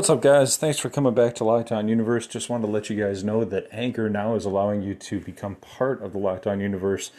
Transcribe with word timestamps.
What's 0.00 0.08
up, 0.08 0.22
guys? 0.22 0.56
Thanks 0.56 0.78
for 0.78 0.88
coming 0.88 1.12
back 1.12 1.34
to 1.34 1.44
Lockdown 1.44 1.90
Universe. 1.90 2.26
Just 2.26 2.48
wanted 2.48 2.64
to 2.68 2.72
let 2.72 2.88
you 2.88 2.96
guys 2.96 3.22
know 3.22 3.44
that 3.44 3.68
Anchor 3.70 4.08
now 4.08 4.34
is 4.34 4.46
allowing 4.46 4.80
you 4.80 4.94
to 4.94 5.20
become 5.20 5.56
part 5.56 6.00
of 6.00 6.14
the 6.14 6.18
Lockdown 6.18 6.62
Universe 6.62 7.10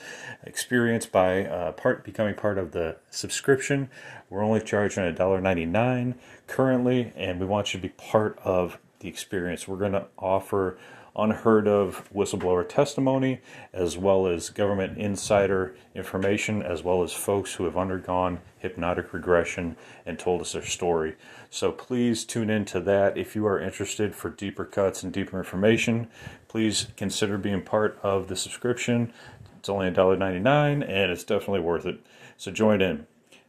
experience 0.41 1.05
by 1.05 1.45
uh, 1.45 1.73
part 1.73 2.03
becoming 2.03 2.33
part 2.33 2.57
of 2.57 2.71
the 2.71 2.95
subscription. 3.11 3.87
We're 4.31 4.43
only 4.43 4.61
charging 4.61 5.03
$1.99 5.03 6.15
currently, 6.47 7.13
and 7.15 7.39
we 7.39 7.45
want 7.45 7.71
you 7.71 7.79
to 7.79 7.87
be 7.87 7.93
part 7.93 8.39
of 8.43 8.79
the 9.01 9.07
experience. 9.07 9.67
We're 9.67 9.77
going 9.77 9.91
to 9.91 10.07
offer 10.17 10.79
unheard 11.15 11.67
of 11.67 12.09
whistleblower 12.13 12.67
testimony, 12.67 13.41
as 13.73 13.97
well 13.97 14.27
as 14.27 14.49
government 14.49 14.97
insider 14.97 15.75
information, 15.93 16.61
as 16.61 16.83
well 16.83 17.03
as 17.03 17.13
folks 17.13 17.53
who 17.55 17.65
have 17.65 17.77
undergone 17.77 18.39
hypnotic 18.59 19.13
regression 19.13 19.75
and 20.05 20.17
told 20.17 20.41
us 20.41 20.53
their 20.53 20.65
story. 20.65 21.15
So 21.49 21.71
please 21.71 22.23
tune 22.23 22.49
into 22.49 22.79
that 22.81 23.17
if 23.17 23.35
you 23.35 23.45
are 23.45 23.59
interested 23.59 24.15
for 24.15 24.29
deeper 24.29 24.65
cuts 24.65 25.03
and 25.03 25.11
deeper 25.11 25.37
information. 25.37 26.07
Please 26.47 26.87
consider 26.95 27.37
being 27.37 27.61
part 27.61 27.99
of 28.03 28.27
the 28.27 28.35
subscription. 28.35 29.11
It's 29.59 29.69
only 29.69 29.89
$1.99 29.91 30.83
and 30.83 31.11
it's 31.11 31.23
definitely 31.23 31.59
worth 31.59 31.85
it. 31.85 31.99
So 32.37 32.51
join 32.51 32.81
in. 32.81 33.05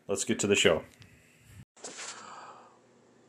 Let's 0.09 0.25
get 0.25 0.39
to 0.41 0.47
the 0.47 0.57
show. 0.57 0.83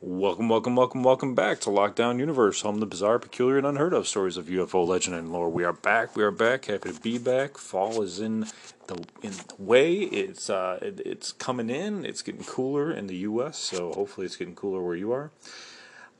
Welcome, 0.06 0.50
welcome, 0.50 0.76
welcome, 0.76 1.02
welcome 1.02 1.34
back 1.34 1.60
to 1.60 1.70
Lockdown 1.70 2.18
Universe, 2.18 2.60
home 2.60 2.74
of 2.74 2.80
the 2.80 2.86
bizarre, 2.86 3.18
peculiar, 3.18 3.56
and 3.56 3.66
unheard 3.66 3.94
of 3.94 4.06
stories 4.06 4.36
of 4.36 4.48
UFO 4.48 4.86
legend 4.86 5.16
and 5.16 5.32
lore. 5.32 5.48
We 5.48 5.64
are 5.64 5.72
back. 5.72 6.14
We 6.14 6.22
are 6.22 6.30
back. 6.30 6.66
Happy 6.66 6.92
to 6.92 7.00
be 7.00 7.16
back. 7.16 7.56
Fall 7.56 8.02
is 8.02 8.20
in 8.20 8.40
the 8.86 9.02
in 9.22 9.32
the 9.32 9.54
way. 9.56 9.94
It's 9.94 10.50
uh, 10.50 10.78
it, 10.82 11.00
it's 11.06 11.32
coming 11.32 11.70
in. 11.70 12.04
It's 12.04 12.20
getting 12.20 12.44
cooler 12.44 12.92
in 12.92 13.06
the 13.06 13.16
U.S. 13.16 13.56
So 13.56 13.94
hopefully, 13.94 14.26
it's 14.26 14.36
getting 14.36 14.54
cooler 14.54 14.82
where 14.82 14.94
you 14.94 15.10
are. 15.12 15.30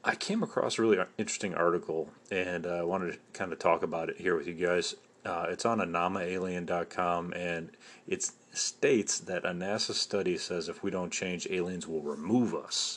I 0.03 0.14
came 0.14 0.42
across 0.42 0.78
a 0.78 0.83
really 0.83 0.97
interesting 1.19 1.55
article, 1.55 2.08
and 2.30 2.67
I 2.67 2.78
uh, 2.78 2.86
wanted 2.86 3.12
to 3.12 3.19
kind 3.34 3.53
of 3.53 3.58
talk 3.58 3.83
about 3.83 4.08
it 4.08 4.17
here 4.17 4.34
with 4.34 4.47
you 4.47 4.55
guys. 4.55 4.95
Uh, 5.27 5.48
it's 5.51 5.67
on 5.67 5.80
anomalien.com, 5.80 7.34
and 7.34 7.69
it 8.08 8.30
states 8.55 9.19
that 9.19 9.45
a 9.45 9.51
NASA 9.51 9.92
study 9.92 10.39
says 10.39 10.70
if 10.70 10.83
we 10.83 10.91
don't 10.91 11.12
change, 11.12 11.47
aliens 11.51 11.86
will 11.86 12.01
remove 12.01 12.55
us 12.55 12.97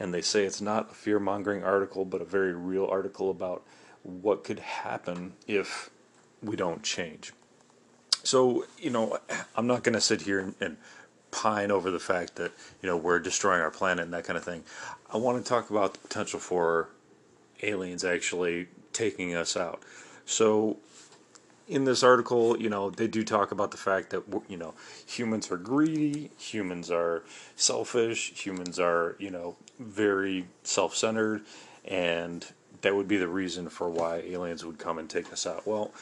and 0.00 0.12
they 0.14 0.22
say 0.22 0.44
it's 0.44 0.62
not 0.62 0.90
a 0.90 0.94
fear 0.94 1.20
mongering 1.20 1.62
article, 1.62 2.04
but 2.06 2.22
a 2.22 2.24
very 2.24 2.54
real 2.54 2.86
article 2.86 3.30
about 3.30 3.62
what 4.02 4.42
could 4.42 4.58
happen 4.58 5.34
if 5.46 5.90
we 6.42 6.56
don't 6.56 6.82
change. 6.82 7.32
So, 8.22 8.64
you 8.78 8.90
know, 8.90 9.18
I'm 9.54 9.66
not 9.66 9.84
going 9.84 9.94
to 9.94 10.00
sit 10.00 10.22
here 10.22 10.40
and, 10.40 10.54
and, 10.60 10.76
pine 11.32 11.70
over 11.70 11.92
the 11.92 12.00
fact 12.00 12.34
that, 12.34 12.50
you 12.82 12.88
know, 12.88 12.96
we're 12.96 13.20
destroying 13.20 13.60
our 13.60 13.70
planet 13.70 14.04
and 14.04 14.12
that 14.12 14.24
kind 14.24 14.36
of 14.36 14.42
thing. 14.42 14.64
I 15.14 15.16
want 15.16 15.40
to 15.40 15.48
talk 15.48 15.70
about 15.70 15.92
the 15.92 16.00
potential 16.00 16.40
for 16.40 16.88
aliens 17.62 18.02
actually 18.02 18.66
taking 18.92 19.36
us 19.36 19.56
out. 19.56 19.80
So, 20.26 20.78
in 21.70 21.84
this 21.84 22.02
article, 22.02 22.60
you 22.60 22.68
know, 22.68 22.90
they 22.90 23.06
do 23.06 23.22
talk 23.22 23.52
about 23.52 23.70
the 23.70 23.76
fact 23.76 24.10
that 24.10 24.24
you 24.48 24.56
know 24.56 24.74
humans 25.06 25.50
are 25.52 25.56
greedy, 25.56 26.30
humans 26.36 26.90
are 26.90 27.22
selfish, 27.54 28.32
humans 28.32 28.78
are 28.78 29.14
you 29.20 29.30
know 29.30 29.56
very 29.78 30.46
self-centered, 30.64 31.42
and 31.84 32.44
that 32.82 32.94
would 32.96 33.06
be 33.06 33.16
the 33.16 33.28
reason 33.28 33.68
for 33.68 33.88
why 33.88 34.16
aliens 34.16 34.64
would 34.64 34.78
come 34.78 34.98
and 34.98 35.08
take 35.08 35.32
us 35.32 35.46
out. 35.46 35.64
Well, 35.64 35.92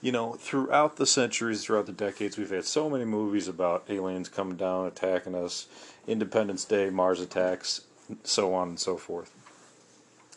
you 0.00 0.12
know, 0.12 0.32
throughout 0.32 0.96
the 0.96 1.06
centuries, 1.06 1.62
throughout 1.62 1.86
the 1.86 1.92
decades, 1.92 2.38
we've 2.38 2.50
had 2.50 2.64
so 2.64 2.88
many 2.88 3.04
movies 3.04 3.48
about 3.48 3.84
aliens 3.90 4.30
coming 4.30 4.56
down, 4.56 4.86
attacking 4.86 5.34
us, 5.34 5.66
Independence 6.06 6.64
Day, 6.64 6.88
Mars 6.88 7.20
attacks, 7.20 7.82
so 8.24 8.54
on 8.54 8.68
and 8.68 8.80
so 8.80 8.96
forth. 8.96 9.34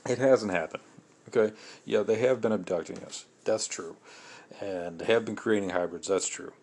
It 0.05 0.17
hasn't 0.17 0.51
happened. 0.51 0.83
Okay, 1.29 1.55
yeah, 1.85 2.03
they 2.03 2.17
have 2.17 2.41
been 2.41 2.51
abducting 2.51 3.01
us. 3.05 3.23
That's 3.45 3.67
true 3.67 3.95
and 4.59 5.01
have 5.01 5.25
been 5.25 5.35
creating 5.35 5.69
hybrids. 5.69 6.07
That's 6.07 6.27
true. 6.27 6.53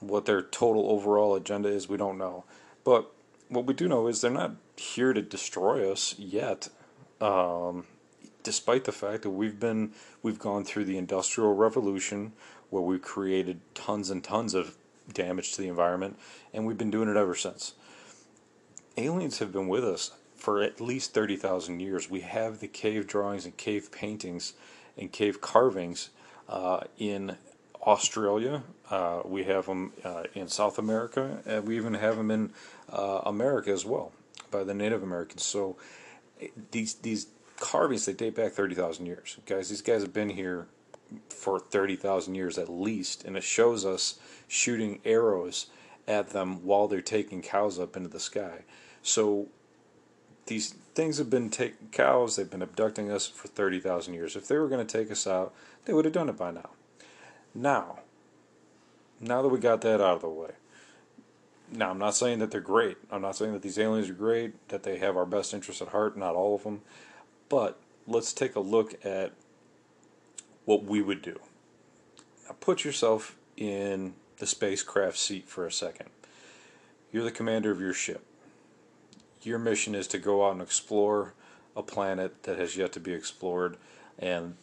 What 0.00 0.26
their 0.26 0.42
total 0.42 0.90
overall 0.90 1.34
agenda 1.34 1.68
is, 1.68 1.88
we 1.88 1.96
don't 1.96 2.18
know. 2.18 2.44
But 2.84 3.10
what 3.48 3.66
we 3.66 3.74
do 3.74 3.88
know 3.88 4.06
is 4.06 4.20
they're 4.20 4.30
not 4.30 4.56
here 4.76 5.12
to 5.12 5.22
destroy 5.22 5.90
us 5.90 6.14
yet. 6.18 6.68
Um, 7.20 7.84
despite 8.46 8.84
the 8.84 8.92
fact 8.92 9.24
that 9.24 9.30
we've 9.30 9.58
been 9.58 9.90
we've 10.22 10.38
gone 10.38 10.64
through 10.64 10.84
the 10.84 10.96
industrial 10.96 11.52
revolution 11.52 12.32
where 12.70 12.80
we've 12.80 13.02
created 13.02 13.58
tons 13.74 14.08
and 14.08 14.22
tons 14.22 14.54
of 14.54 14.76
damage 15.12 15.52
to 15.52 15.60
the 15.60 15.66
environment 15.66 16.16
and 16.54 16.64
we've 16.64 16.78
been 16.78 16.90
doing 16.90 17.08
it 17.08 17.16
ever 17.16 17.34
since 17.34 17.74
aliens 18.96 19.40
have 19.40 19.50
been 19.50 19.66
with 19.66 19.84
us 19.84 20.12
for 20.36 20.62
at 20.62 20.80
least 20.80 21.12
30,000 21.12 21.80
years 21.80 22.08
we 22.08 22.20
have 22.20 22.60
the 22.60 22.68
cave 22.68 23.08
drawings 23.08 23.44
and 23.44 23.56
cave 23.56 23.90
paintings 23.90 24.52
and 24.96 25.10
cave 25.10 25.40
carvings 25.40 26.10
in 26.98 27.36
Australia. 27.82 28.62
Uh, 28.90 29.22
we 29.24 29.44
have 29.44 29.66
them 29.66 29.92
uh, 30.04 30.24
in 30.34 30.48
South 30.48 30.78
America, 30.78 31.42
and 31.46 31.66
we 31.66 31.76
even 31.76 31.94
have 31.94 32.16
them 32.16 32.30
in 32.30 32.52
uh, 32.90 33.20
America 33.24 33.70
as 33.70 33.84
well 33.84 34.12
by 34.50 34.64
the 34.64 34.74
Native 34.74 35.02
Americans. 35.02 35.44
So 35.44 35.76
these 36.70 36.94
these 36.94 37.26
carvings 37.58 38.04
they 38.06 38.12
date 38.12 38.36
back 38.36 38.52
thirty 38.52 38.74
thousand 38.74 39.06
years, 39.06 39.38
guys. 39.46 39.68
These 39.68 39.82
guys 39.82 40.02
have 40.02 40.12
been 40.12 40.30
here 40.30 40.66
for 41.28 41.58
thirty 41.58 41.96
thousand 41.96 42.34
years 42.34 42.58
at 42.58 42.68
least, 42.68 43.24
and 43.24 43.36
it 43.36 43.44
shows 43.44 43.84
us 43.84 44.18
shooting 44.48 45.00
arrows 45.04 45.66
at 46.06 46.30
them 46.30 46.64
while 46.64 46.86
they're 46.86 47.00
taking 47.00 47.42
cows 47.42 47.78
up 47.78 47.96
into 47.96 48.08
the 48.08 48.20
sky. 48.20 48.64
So 49.02 49.48
these 50.46 50.74
things 50.94 51.18
have 51.18 51.28
been 51.28 51.50
taking 51.50 51.88
cows, 51.92 52.36
they've 52.36 52.50
been 52.50 52.62
abducting 52.62 53.10
us 53.10 53.26
for 53.26 53.48
30,000 53.48 54.14
years. 54.14 54.36
If 54.36 54.48
they 54.48 54.56
were 54.56 54.68
going 54.68 54.84
to 54.84 54.98
take 54.98 55.10
us 55.10 55.26
out, 55.26 55.52
they 55.84 55.92
would 55.92 56.04
have 56.04 56.14
done 56.14 56.28
it 56.28 56.36
by 56.36 56.52
now. 56.52 56.70
Now, 57.54 58.00
now 59.20 59.42
that 59.42 59.48
we 59.48 59.58
got 59.58 59.80
that 59.82 60.00
out 60.00 60.16
of 60.16 60.20
the 60.22 60.28
way, 60.28 60.52
now 61.70 61.90
I'm 61.90 61.98
not 61.98 62.14
saying 62.14 62.38
that 62.38 62.50
they're 62.50 62.60
great. 62.60 62.96
I'm 63.10 63.22
not 63.22 63.36
saying 63.36 63.52
that 63.52 63.62
these 63.62 63.78
aliens 63.78 64.08
are 64.08 64.14
great, 64.14 64.68
that 64.68 64.84
they 64.84 64.98
have 64.98 65.16
our 65.16 65.26
best 65.26 65.52
interests 65.52 65.82
at 65.82 65.88
heart, 65.88 66.16
not 66.16 66.34
all 66.34 66.54
of 66.54 66.62
them. 66.62 66.82
But 67.48 67.78
let's 68.06 68.32
take 68.32 68.54
a 68.54 68.60
look 68.60 69.04
at 69.04 69.32
what 70.64 70.84
we 70.84 71.02
would 71.02 71.22
do. 71.22 71.40
Now 72.46 72.54
put 72.60 72.84
yourself 72.84 73.36
in 73.56 74.14
the 74.38 74.46
spacecraft 74.46 75.18
seat 75.18 75.48
for 75.48 75.66
a 75.66 75.72
second. 75.72 76.10
You're 77.10 77.24
the 77.24 77.30
commander 77.32 77.70
of 77.70 77.80
your 77.80 77.92
ship 77.92 78.24
your 79.42 79.58
mission 79.58 79.94
is 79.94 80.06
to 80.08 80.18
go 80.18 80.46
out 80.46 80.52
and 80.52 80.62
explore 80.62 81.34
a 81.76 81.82
planet 81.82 82.44
that 82.44 82.58
has 82.58 82.76
yet 82.76 82.92
to 82.92 83.00
be 83.00 83.12
explored, 83.12 83.76
and 84.18 84.56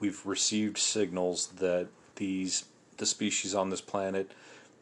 we've 0.00 0.24
received 0.26 0.78
signals 0.78 1.48
that 1.58 1.88
these 2.16 2.64
the 2.96 3.06
species 3.06 3.54
on 3.54 3.70
this 3.70 3.80
planet 3.80 4.32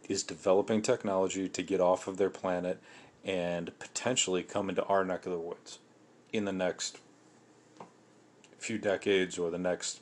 is 0.08 0.22
developing 0.22 0.82
technology 0.82 1.48
to 1.48 1.62
get 1.62 1.80
off 1.80 2.06
of 2.06 2.16
their 2.16 2.30
planet 2.30 2.80
and 3.24 3.76
potentially 3.78 4.42
come 4.42 4.68
into 4.68 4.84
our 4.84 5.04
neck 5.04 5.26
of 5.26 5.32
the 5.32 5.38
woods 5.38 5.78
in 6.32 6.44
the 6.44 6.52
next 6.52 6.98
few 8.58 8.78
decades 8.78 9.38
or 9.38 9.50
the 9.50 9.58
next 9.58 10.00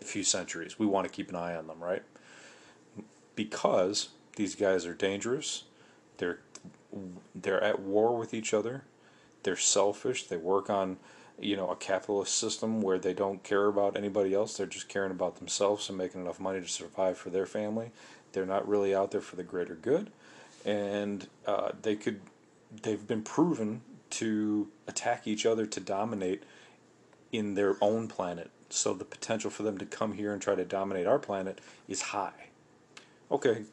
few 0.00 0.22
centuries. 0.22 0.78
We 0.78 0.86
want 0.86 1.06
to 1.06 1.12
keep 1.12 1.28
an 1.30 1.36
eye 1.36 1.54
on 1.54 1.66
them, 1.66 1.82
right? 1.82 2.02
Because 3.34 4.10
these 4.36 4.54
guys 4.54 4.86
are 4.86 4.94
dangerous. 4.94 5.64
They're 6.18 6.40
they're 7.34 7.62
at 7.62 7.80
war 7.80 8.16
with 8.16 8.34
each 8.34 8.52
other. 8.54 8.84
They're 9.42 9.56
selfish. 9.56 10.26
They 10.26 10.36
work 10.36 10.70
on, 10.70 10.98
you 11.38 11.56
know, 11.56 11.70
a 11.70 11.76
capitalist 11.76 12.36
system 12.36 12.80
where 12.80 12.98
they 12.98 13.14
don't 13.14 13.42
care 13.42 13.66
about 13.66 13.96
anybody 13.96 14.34
else. 14.34 14.56
They're 14.56 14.66
just 14.66 14.88
caring 14.88 15.10
about 15.10 15.36
themselves 15.36 15.88
and 15.88 15.98
making 15.98 16.20
enough 16.20 16.40
money 16.40 16.60
to 16.60 16.68
survive 16.68 17.18
for 17.18 17.30
their 17.30 17.46
family. 17.46 17.90
They're 18.32 18.46
not 18.46 18.68
really 18.68 18.94
out 18.94 19.10
there 19.10 19.20
for 19.20 19.36
the 19.36 19.42
greater 19.42 19.74
good, 19.74 20.10
and 20.64 21.28
uh, 21.46 21.72
they 21.82 21.96
could. 21.96 22.20
They've 22.82 23.06
been 23.06 23.22
proven 23.22 23.82
to 24.10 24.68
attack 24.86 25.26
each 25.26 25.44
other 25.44 25.66
to 25.66 25.80
dominate 25.80 26.42
in 27.30 27.54
their 27.54 27.76
own 27.82 28.08
planet. 28.08 28.50
So 28.70 28.94
the 28.94 29.04
potential 29.04 29.50
for 29.50 29.62
them 29.62 29.76
to 29.76 29.84
come 29.84 30.14
here 30.14 30.32
and 30.32 30.40
try 30.40 30.54
to 30.54 30.64
dominate 30.64 31.06
our 31.06 31.18
planet 31.18 31.60
is 31.88 32.00
high. 32.00 32.48
Okay, 33.30 33.64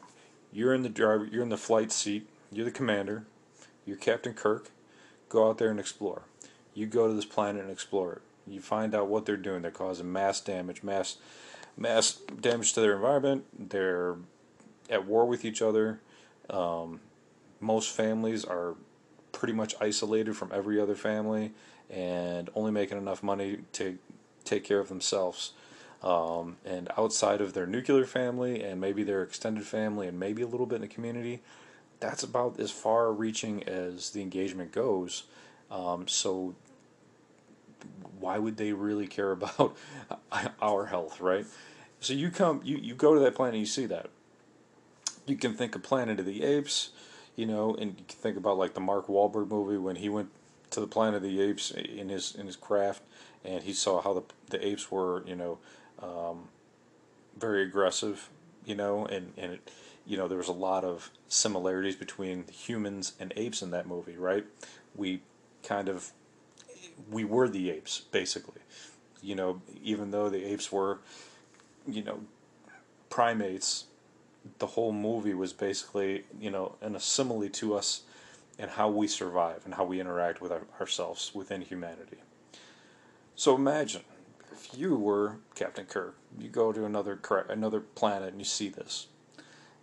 you're 0.52 0.74
in 0.74 0.84
the 0.84 0.90
driver. 0.90 1.26
You're 1.26 1.44
in 1.44 1.50
the 1.50 1.58
flight 1.58 1.94
seat 1.94 2.28
you're 2.51 2.66
the 2.66 2.72
commander. 2.72 3.25
You're 3.86 3.98
Captain 3.98 4.34
Kirk. 4.34 4.72
Go 5.30 5.50
out 5.50 5.57
there 5.57 5.69
and 5.69 5.80
explore. 5.80 6.24
You 6.74 6.86
go 6.86 7.07
to 7.07 7.13
this 7.13 7.25
planet 7.25 7.62
and 7.62 7.72
explore 7.72 8.13
it. 8.13 8.22
You 8.48 8.62
find 8.62 8.96
out 8.96 9.07
what 9.07 9.25
they're 9.25 9.38
doing. 9.38 9.62
They're 9.62 9.72
causing 9.72 10.12
mass 10.12 10.42
damage, 10.42 10.84
mass 10.84 11.18
mass 11.78 12.13
damage 12.40 12.74
to 12.74 12.81
their 12.81 12.96
environment. 12.96 13.46
They're 13.57 14.16
at 14.90 15.06
war 15.06 15.25
with 15.25 15.46
each 15.46 15.62
other. 15.62 16.00
Um, 16.50 17.00
most 17.60 17.92
families 17.96 18.44
are 18.44 18.75
pretty 19.31 19.54
much 19.54 19.75
isolated 19.80 20.36
from 20.36 20.52
every 20.54 20.80
other 20.80 20.95
family 20.95 21.54
and 21.90 22.50
only 22.56 22.72
making 22.72 22.98
enough 22.98 23.24
money 23.24 23.60
to 23.74 23.98
take 24.44 24.63
care 24.63 24.80
of 24.80 24.90
themselves. 24.90 25.54
Um, 26.02 26.57
and 26.66 26.90
outside 26.98 27.42
of 27.42 27.54
their 27.54 27.68
nuclear 27.68 28.06
family 28.06 28.63
and 28.63 28.80
maybe 28.80 29.04
their 29.04 29.22
extended 29.22 29.66
family 29.66 30.07
and 30.07 30.19
maybe 30.19 30.42
a 30.42 30.48
little 30.48 30.66
bit 30.66 30.75
in 30.75 30.81
the 30.81 30.88
community, 30.88 31.42
that's 32.00 32.24
about 32.24 32.60
as 32.60 32.72
far 32.72 33.12
reaching 33.12 33.63
as 33.63 34.12
the 34.12 34.22
engagement 34.22 34.72
goes. 34.72 35.24
Um, 35.69 36.07
so 36.07 36.56
why 38.19 38.38
would 38.38 38.57
they 38.57 38.74
really 38.74 39.07
care 39.07 39.31
about 39.34 39.78
our 40.62 40.86
health, 40.88 41.22
right? 41.22 41.46
So 42.00 42.13
you 42.13 42.31
come, 42.31 42.62
you, 42.63 42.78
you 42.78 42.96
go 42.96 43.13
to 43.13 43.19
that 43.22 43.36
planet, 43.36 43.56
and 43.56 43.62
you 43.62 43.66
see 43.66 43.86
that. 43.88 44.10
You 45.25 45.36
can 45.36 45.54
think 45.54 45.75
of 45.75 45.84
Planet 45.84 46.19
of 46.19 46.25
the 46.25 46.44
Apes, 46.44 46.90
you 47.36 47.46
know, 47.46 47.75
and 47.75 47.92
you 48.00 48.06
can 48.07 48.18
think 48.18 48.38
about 48.38 48.57
like 48.57 48.74
the 48.74 48.80
Mark 48.80 49.07
Wahlberg 49.07 49.50
movie 49.50 49.78
when 49.78 49.98
he 49.98 50.10
went 50.10 50.30
to 50.72 50.80
the 50.80 50.88
Planet 50.88 51.18
of 51.18 51.24
the 51.24 51.42
Apes 51.42 51.72
in 51.72 52.10
his 52.10 52.34
in 52.36 52.48
his 52.48 52.56
craft, 52.56 53.04
and 53.44 53.63
he 53.63 53.74
saw 53.74 54.02
how 54.02 54.13
the 54.13 54.24
the 54.50 54.66
apes 54.66 54.90
were, 54.90 55.24
you 55.28 55.36
know, 55.36 55.60
um, 56.02 56.48
very 57.38 57.63
aggressive, 57.63 58.30
you 58.66 58.75
know, 58.75 59.06
and 59.06 59.34
and 59.38 59.54
it, 59.54 59.72
you 60.10 60.18
know 60.18 60.28
there 60.28 60.40
was 60.40 60.48
a 60.48 60.52
lot 60.52 60.84
of 60.84 61.12
similarities 61.28 61.96
between 61.96 62.46
humans 62.48 63.14
and 63.20 63.32
apes 63.36 63.62
in 63.62 63.70
that 63.70 63.86
movie, 63.86 64.18
right? 64.18 64.44
We 64.96 65.22
kind 65.62 65.88
of 65.88 66.12
we 67.12 67.24
were 67.24 67.48
the 67.48 67.70
apes 67.70 68.02
basically, 68.12 68.62
you 69.22 69.36
know, 69.36 69.62
even 69.84 70.10
though 70.10 70.28
the 70.28 70.44
apes 70.44 70.72
were, 70.72 71.00
you 71.88 72.04
know, 72.04 72.22
primates. 73.12 73.86
The 74.58 74.68
whole 74.68 74.94
movie 74.94 75.36
was 75.36 75.54
basically, 75.54 76.24
you 76.40 76.50
know, 76.50 76.76
an 76.82 76.96
a 76.96 77.50
to 77.50 77.76
us 77.76 78.02
and 78.58 78.72
how 78.72 78.90
we 78.90 79.08
survive 79.08 79.62
and 79.64 79.76
how 79.76 79.84
we 79.84 80.00
interact 80.00 80.42
with 80.42 80.52
our, 80.52 80.64
ourselves 80.80 81.32
within 81.36 81.62
humanity. 81.62 82.18
So 83.36 83.54
imagine 83.54 84.02
if 84.52 84.76
you 84.76 84.96
were 84.96 85.38
Captain 85.54 85.86
Kirk, 85.86 86.18
you 86.40 86.50
go 86.50 86.72
to 86.74 86.86
another 86.86 87.20
another 87.48 87.80
planet 87.80 88.30
and 88.30 88.40
you 88.40 88.46
see 88.46 88.70
this, 88.70 89.08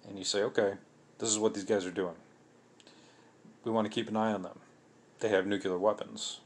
and 0.09 0.19
you 0.19 0.25
say, 0.25 0.43
"Okay, 0.43 0.75
this 1.19 1.31
is 1.31 1.39
what 1.39 1.55
these 1.55 1.65
guys 1.65 1.87
are 1.87 1.91
doing. 1.91 2.15
We 3.65 3.73
want 3.73 3.87
to 3.87 3.93
keep 3.93 4.09
an 4.09 4.17
eye 4.17 4.33
on 4.33 4.43
them. 4.43 4.61
They 5.21 5.29
have 5.31 5.47
nuclear 5.47 5.79
weapons. 5.79 6.41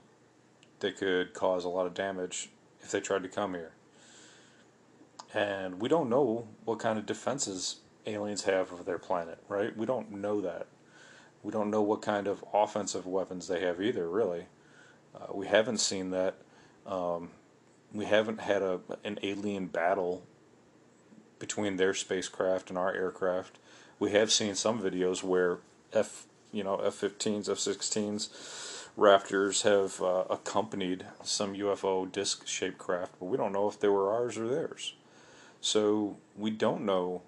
They 0.78 0.92
could 0.92 1.34
cause 1.34 1.64
a 1.64 1.68
lot 1.68 1.86
of 1.86 1.94
damage 1.94 2.50
if 2.80 2.90
they 2.90 3.00
tried 3.00 3.22
to 3.24 3.28
come 3.28 3.54
here. 3.54 3.72
And 5.34 5.80
we 5.80 5.88
don't 5.88 6.08
know 6.08 6.48
what 6.64 6.78
kind 6.78 6.98
of 6.98 7.06
defenses 7.06 7.76
aliens 8.06 8.44
have 8.44 8.72
of 8.72 8.84
their 8.84 8.98
planet, 8.98 9.38
right? 9.48 9.76
We 9.76 9.86
don't 9.86 10.10
know 10.12 10.40
that. 10.40 10.66
We 11.42 11.52
don't 11.52 11.70
know 11.70 11.82
what 11.82 12.02
kind 12.02 12.26
of 12.26 12.44
offensive 12.52 13.06
weapons 13.06 13.48
they 13.48 13.60
have 13.60 13.80
either, 13.80 14.08
really. 14.08 14.46
Uh, 15.14 15.32
we 15.32 15.46
haven't 15.46 15.78
seen 15.78 16.10
that. 16.10 16.36
Um, 16.86 17.30
we 17.92 18.04
haven't 18.04 18.40
had 18.40 18.62
a 18.62 18.80
an 19.04 19.18
alien 19.22 19.66
battle 19.66 20.22
between 21.40 21.76
their 21.76 21.92
spacecraft 21.94 22.68
and 22.68 22.78
our 22.78 22.94
aircraft. 22.94 23.58
We 23.98 24.12
have 24.12 24.30
seen 24.30 24.54
some 24.54 24.80
videos 24.80 25.24
where 25.24 25.58
F, 25.92 26.26
you 26.52 26.62
know, 26.62 26.76
F-15s, 26.76 27.48
F-16s, 27.48 28.28
Raptors 28.98 29.62
have 29.62 30.02
uh, 30.02 30.24
accompanied 30.28 31.06
some 31.22 31.54
UFO 31.54 32.10
disc-shaped 32.10 32.78
craft, 32.78 33.14
but 33.18 33.26
we 33.26 33.36
don't 33.36 33.52
know 33.52 33.68
if 33.68 33.80
they 33.80 33.88
were 33.88 34.12
ours 34.12 34.36
or 34.36 34.46
theirs. 34.46 34.94
So 35.60 36.18
we 36.36 36.50
don't 36.50 36.84
know 36.84 37.22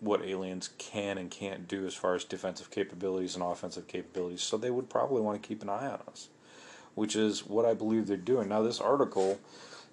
what 0.00 0.24
aliens 0.24 0.70
can 0.78 1.16
and 1.16 1.30
can't 1.30 1.66
do 1.66 1.86
as 1.86 1.94
far 1.94 2.14
as 2.14 2.24
defensive 2.24 2.70
capabilities 2.70 3.34
and 3.34 3.42
offensive 3.42 3.88
capabilities. 3.88 4.42
So 4.42 4.56
they 4.56 4.70
would 4.70 4.90
probably 4.90 5.22
want 5.22 5.40
to 5.42 5.46
keep 5.46 5.62
an 5.62 5.68
eye 5.68 5.86
on 5.86 6.00
us, 6.08 6.28
which 6.94 7.16
is 7.16 7.46
what 7.46 7.64
I 7.64 7.74
believe 7.74 8.06
they're 8.06 8.16
doing. 8.16 8.48
Now, 8.48 8.62
this 8.62 8.80
article, 8.80 9.40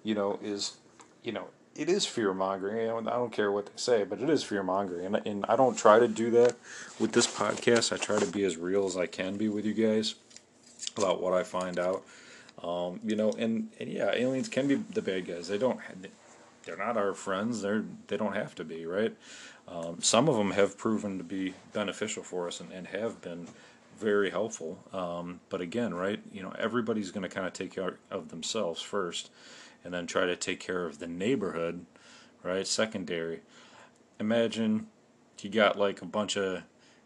you 0.02 0.14
know, 0.14 0.38
is, 0.42 0.76
you 1.22 1.32
know, 1.32 1.46
it 1.76 1.88
is 1.88 2.04
fear 2.04 2.34
mongering. 2.34 2.90
I 2.90 3.12
don't 3.12 3.32
care 3.32 3.50
what 3.52 3.66
they 3.66 3.72
say, 3.76 4.04
but 4.04 4.20
it 4.20 4.28
is 4.28 4.42
fear 4.42 4.62
mongering, 4.62 5.06
and 5.06 5.26
and 5.26 5.44
I 5.48 5.56
don't 5.56 5.76
try 5.76 5.98
to 5.98 6.08
do 6.08 6.30
that 6.32 6.56
with 6.98 7.12
this 7.12 7.26
podcast. 7.26 7.92
I 7.92 7.96
try 7.96 8.18
to 8.18 8.26
be 8.26 8.44
as 8.44 8.56
real 8.56 8.86
as 8.86 8.96
I 8.96 9.06
can 9.06 9.36
be 9.36 9.48
with 9.48 9.64
you 9.64 9.74
guys 9.74 10.14
about 10.96 11.20
what 11.20 11.32
I 11.32 11.42
find 11.42 11.78
out. 11.78 12.02
Um, 12.62 13.00
you 13.04 13.16
know, 13.16 13.30
and, 13.38 13.68
and 13.78 13.90
yeah, 13.90 14.10
aliens 14.12 14.48
can 14.48 14.68
be 14.68 14.74
the 14.74 15.02
bad 15.02 15.26
guys. 15.26 15.48
They 15.48 15.58
don't. 15.58 15.80
They're 16.64 16.76
not 16.76 16.96
our 16.96 17.14
friends. 17.14 17.62
They're 17.62 17.84
they 18.08 18.16
don't 18.16 18.34
have 18.34 18.54
to 18.56 18.64
be 18.64 18.84
right. 18.84 19.16
Um, 19.66 20.02
some 20.02 20.28
of 20.28 20.36
them 20.36 20.50
have 20.50 20.76
proven 20.76 21.18
to 21.18 21.24
be 21.24 21.54
beneficial 21.72 22.22
for 22.22 22.48
us 22.48 22.60
and, 22.60 22.72
and 22.72 22.88
have 22.88 23.22
been 23.22 23.46
very 23.98 24.30
helpful. 24.30 24.78
Um, 24.92 25.40
but 25.48 25.60
again, 25.60 25.94
right, 25.94 26.20
you 26.32 26.42
know, 26.42 26.52
everybody's 26.58 27.12
going 27.12 27.22
to 27.22 27.28
kind 27.28 27.46
of 27.46 27.52
take 27.52 27.74
care 27.74 27.98
of 28.10 28.30
themselves 28.30 28.82
first 28.82 29.30
and 29.84 29.92
then 29.92 30.06
try 30.06 30.26
to 30.26 30.36
take 30.36 30.60
care 30.60 30.86
of 30.86 30.98
the 30.98 31.06
neighborhood, 31.06 31.86
right, 32.42 32.66
secondary. 32.66 33.40
Imagine 34.18 34.88
you 35.40 35.50
got 35.50 35.78
like 35.78 36.02
a 36.02 36.06
bunch 36.06 36.36
of 36.36 36.62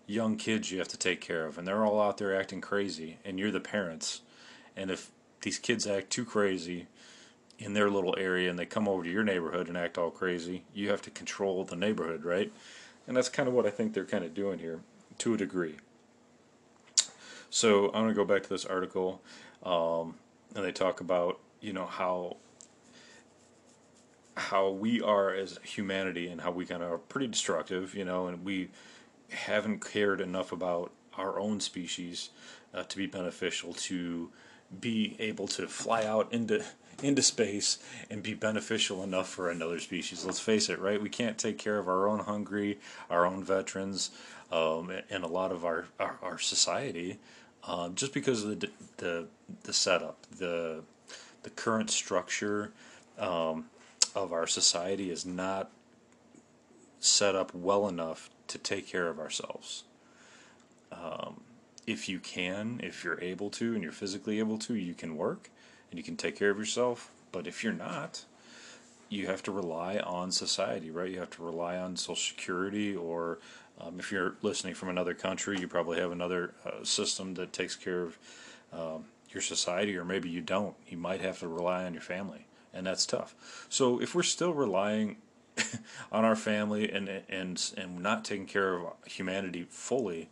young 0.06 0.37
kids 0.37 0.71
you 0.71 0.79
have 0.79 0.88
to 0.88 0.99
take 0.99 1.21
care 1.21 1.47
of 1.47 1.56
and 1.56 1.67
they're 1.67 1.85
all 1.85 2.00
out 2.00 2.19
there 2.19 2.38
acting 2.38 2.61
crazy 2.61 3.19
and 3.25 3.38
you're 3.38 3.50
the 3.50 3.61
parents. 3.61 4.23
And 4.76 4.91
if 4.91 5.11
these 5.41 5.59
kids 5.59 5.87
act 5.87 6.11
too 6.11 6.25
crazy, 6.25 6.88
in 7.59 7.73
their 7.73 7.91
little 7.91 8.15
area 8.19 8.50
and 8.50 8.59
they 8.59 8.67
come 8.67 8.88
over 8.88 9.03
to 9.05 9.11
your 9.11 9.25
neighborhood 9.25 9.69
and 9.69 9.77
act 9.77 9.99
all 9.99 10.11
crazy, 10.11 10.65
you 10.75 10.91
have 10.91 11.03
to 11.03 11.11
control 11.11 11.65
the 11.65 11.77
neighborhood, 11.77 12.25
right? 12.25 12.53
And 13.06 13.17
that's 13.17 13.29
kind 13.29 13.49
of 13.49 13.55
what 13.55 13.67
I 13.67 13.70
think 13.70 13.93
they're 13.93 14.05
kind 14.05 14.25
of 14.25 14.35
doing 14.35 14.59
here 14.59 14.81
to 15.19 15.35
a 15.35 15.37
degree. 15.37 15.77
So 17.50 17.87
I'm 17.87 18.03
going 18.03 18.09
to 18.09 18.15
go 18.15 18.25
back 18.25 18.43
to 18.44 18.49
this 18.49 18.65
article, 18.65 19.20
um, 19.62 20.17
and 20.55 20.65
they 20.65 20.73
talk 20.73 21.00
about 21.00 21.38
you 21.61 21.73
know 21.73 21.87
how 21.87 22.37
how 24.37 24.71
we 24.71 25.01
are 25.01 25.33
as 25.33 25.59
humanity 25.63 26.29
and 26.29 26.41
how 26.41 26.51
we 26.51 26.67
kind 26.67 26.83
of 26.83 26.91
are 26.91 26.99
pretty 26.99 27.29
destructive, 27.29 27.95
you 27.95 28.05
know, 28.05 28.27
and 28.27 28.45
we 28.45 28.69
haven't 29.31 29.85
cared 29.85 30.21
enough 30.21 30.53
about 30.53 30.91
our 31.17 31.39
own 31.39 31.61
species 31.61 32.31
uh, 32.73 32.83
to 32.85 32.97
be 32.97 33.07
beneficial 33.07 33.73
to 33.73 34.31
be 34.81 35.17
able 35.21 35.47
to 35.47 35.69
fly 35.69 36.05
out 36.05 36.33
into 36.33 36.65
into 37.03 37.23
space 37.23 37.79
and 38.09 38.23
be 38.23 38.35
beneficial 38.35 39.03
enough 39.03 39.29
for 39.29 39.51
another 39.51 39.79
species. 39.79 40.25
Let's 40.25 40.41
face 40.41 40.69
it, 40.69 40.79
right? 40.79 41.01
We 41.01 41.09
can't 41.09 41.39
take 41.39 41.59
care 41.59 41.79
of 41.79 41.89
our 41.89 42.09
own 42.09 42.21
hungry, 42.21 42.79
our 43.11 43.27
own 43.27 43.43
veterans, 43.45 44.11
um, 44.51 44.93
and 45.11 45.25
a 45.25 45.29
lot 45.29 45.53
of 45.53 45.65
our 45.65 45.87
our, 46.01 46.19
our 46.23 46.39
society 46.39 47.19
um, 47.67 47.95
just 47.95 48.13
because 48.13 48.45
of 48.45 48.61
the 48.61 48.71
the 48.99 49.27
the 49.63 49.73
setup, 49.73 50.19
the 50.39 50.83
the 51.43 51.51
current 51.51 51.91
structure 51.91 52.73
um, 53.19 53.67
of 54.15 54.33
our 54.33 54.47
society 54.47 55.11
is 55.11 55.27
not 55.27 55.71
set 57.01 57.35
up 57.35 57.55
well 57.55 57.89
enough 57.89 58.31
to 58.49 58.59
take 58.59 58.87
care 58.87 59.09
of 59.09 59.19
ourselves. 59.19 59.85
Um, 60.93 61.41
if 61.87 62.09
you 62.09 62.19
can, 62.19 62.81
if 62.83 63.05
you're 63.05 63.21
able 63.21 63.51
to, 63.51 63.75
and 63.75 63.83
you're 63.83 63.93
physically 63.93 64.39
able 64.39 64.59
to, 64.59 64.75
you 64.75 64.94
can 64.94 65.17
work 65.17 65.51
and 65.91 65.99
you 65.99 66.05
can 66.05 66.17
take 66.17 66.37
care 66.39 66.51
of 66.51 66.59
yourself. 66.59 67.11
But 67.33 67.47
if 67.47 67.63
you're 67.63 67.73
not, 67.73 68.25
you 69.09 69.27
have 69.27 69.43
to 69.44 69.53
rely 69.53 69.99
on 69.99 70.31
society, 70.31 70.91
right? 70.91 71.11
You 71.11 71.21
have 71.21 71.31
to 71.31 71.43
rely 71.43 71.77
on 71.77 71.97
Social 71.97 72.17
Security, 72.17 72.97
or 72.97 73.39
um, 73.81 73.99
if 73.99 74.11
you're 74.11 74.35
listening 74.43 74.75
from 74.75 74.89
another 74.89 75.15
country, 75.15 75.59
you 75.59 75.69
probably 75.69 75.99
have 75.99 76.13
another 76.13 76.55
uh, 76.65 76.85
system 76.85 77.35
that 77.35 77.53
takes 77.53 77.77
care 77.77 78.03
of 78.03 78.19
um, 78.73 79.05
your 79.31 79.43
society, 79.43 79.97
or 79.97 80.05
maybe 80.05 80.29
you 80.29 80.41
don't. 80.41 80.75
You 80.89 80.97
might 80.97 81.21
have 81.21 81.39
to 81.41 81.49
rely 81.49 81.85
on 81.85 81.93
your 81.93 82.03
family, 82.03 82.47
and 82.75 82.87
that's 82.87 83.07
tough. 83.07 83.35
So 83.69 84.01
if 84.01 84.15
we're 84.15 84.23
still 84.23 84.53
relying 84.53 85.17
on 86.13 86.25
our 86.25 86.37
family 86.37 86.91
and 86.91 87.09
and 87.29 87.73
and 87.77 88.01
not 88.01 88.25
taking 88.25 88.47
care 88.47 88.75
of 88.75 88.93
humanity 89.07 89.67
fully, 89.71 90.29